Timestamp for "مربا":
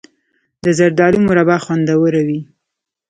1.27-1.57